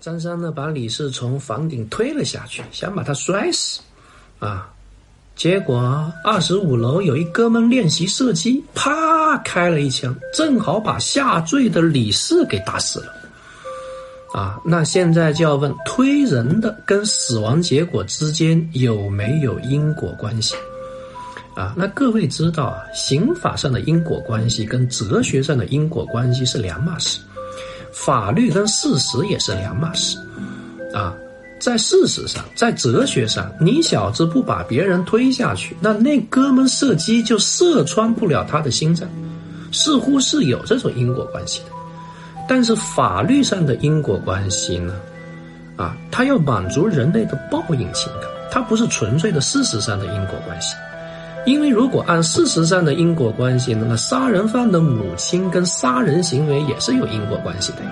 [0.00, 3.80] 张三呢，把李四从房顶推了下去，想把他摔死，
[4.38, 4.72] 啊，
[5.36, 13.12] 结果二十五楼有一哥们练习射击，啪开了一枪，正好把下坠的李四给打死了，
[14.32, 20.54] 啊，那现在就要问推人的跟死亡结果之间有没有因果关系？
[21.54, 27.20] 啊，那各位知道啊，刑法上的因果关系跟哲学上的因果关系是两码事。
[27.92, 30.18] 法律跟事实也是两码事，
[30.94, 31.14] 啊，
[31.58, 39.08] 在事实上，在哲学上，你小子不把别人推下去，那那哥们射击就射穿不了他的心脏，
[39.72, 41.66] 似乎是有这种因果关系的。
[42.48, 44.94] 但是法律上的因果关系呢，
[45.76, 50.74] 啊，它要满足人类的报应情感，它不是纯粹的事实上的因果关系。
[51.46, 57.90] 因为如果按事实上的因果关系，那么杀人犯的母亲跟杀人行为也是有因果关系的呀。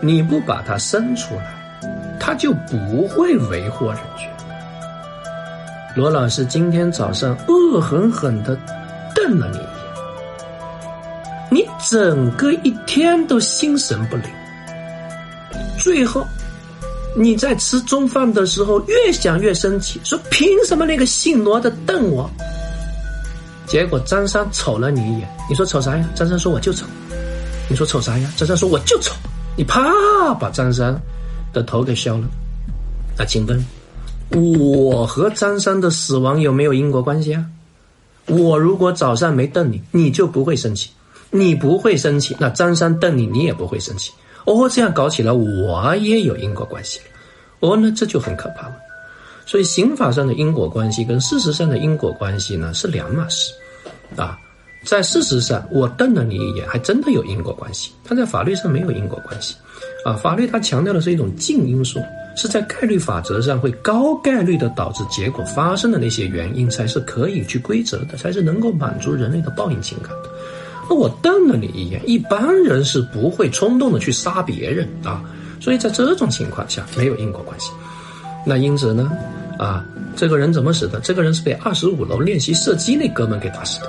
[0.00, 4.28] 你不把他生出来，他就不会为祸人群。
[5.96, 8.56] 罗老师今天早上恶狠狠地
[9.14, 9.68] 瞪了你一眼，
[11.50, 14.26] 你整个一天都心神不宁。
[15.78, 16.26] 最后，
[17.16, 22.30] 你在吃中饭的时候越想越生气，说凭什么那个姓罗的瞪我？
[23.66, 26.08] 结果张三瞅了你一眼，你说瞅啥呀？
[26.14, 26.86] 张三说我就瞅。
[27.68, 28.32] 你说瞅啥呀？
[28.36, 29.14] 张三说我就瞅。
[29.56, 29.82] 你啪
[30.34, 30.96] 把张三
[31.52, 32.24] 的头给削了。
[33.18, 33.66] 那请问，
[34.30, 37.44] 我和张三的死亡有没有因果关系啊？
[38.26, 40.90] 我如果早上没瞪你，你就不会生气。
[41.30, 44.12] 你不会生气，那张三瞪你，你也不会生气。
[44.44, 47.04] 哦，这样搞起来，我也有因果关系了。
[47.60, 48.76] 哦，那这就很可怕了。
[49.46, 53.52] 所以，刑法上的因果关系跟事实上的因果关系呢是两码事，
[54.16, 54.36] 啊，
[54.84, 59.54] 在事实上我瞪了你一眼，还真的有因果关系；但在法律上没有因果关系，
[60.04, 62.00] 啊，法律它强调的是一种静因素，
[62.36, 70.30] 是在概率法则上会高概率的导致结果发生的那些原因才是可以去规则的，才是能够满足人类的报应情感的。
[70.90, 75.22] 那我瞪了你一眼，一般人是不会冲动的去杀别人啊，
[75.60, 77.70] 所以在这种情况下没有因果关系。
[78.48, 79.10] 那因此呢，
[79.58, 79.84] 啊，
[80.14, 81.00] 这个人怎么死的？
[81.00, 83.88] 这个人是被二十五楼练习射击那哥们给打死的，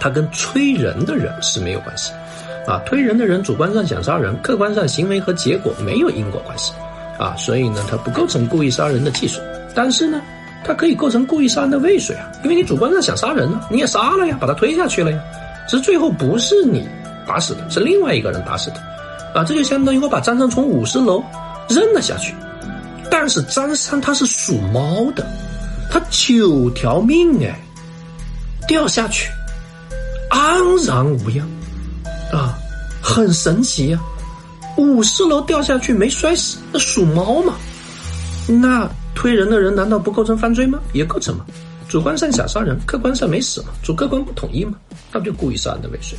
[0.00, 2.10] 他跟推人的人是没有关系，
[2.66, 6.72] 啊，推人的人主观上想杀人，客观上行为和结果没有因果关系，
[7.16, 9.40] 啊，所以呢，他不构成故意杀人的技术，
[9.72, 10.20] 但是呢，
[10.64, 15.20] 他可以构成故意杀人的未遂啊，因为你主观上想杀人呢，你也杀了呀，把他推下去了呀，
[15.68, 16.88] 只是最后不是你
[17.24, 18.76] 打死的，是另外一个人打死的，
[19.32, 21.22] 啊，这就相当于我把张三从五十楼
[21.68, 22.34] 扔了下去。
[23.10, 25.26] 但是张三他是属猫的，
[25.90, 27.60] 他九条命哎，
[28.68, 29.28] 掉下去
[30.30, 31.46] 安然无恙
[32.32, 32.56] 啊，
[33.02, 34.00] 很神奇呀！
[34.76, 37.56] 五十楼掉下去没摔死，那属猫嘛？
[38.46, 40.78] 那推人的人难道不构成犯罪吗？
[40.92, 41.44] 也构成嘛？
[41.88, 43.68] 主观上想杀人，客观上没死嘛？
[43.82, 44.74] 主客观不统一嘛？
[45.12, 46.16] 那不就故意杀人的未遂？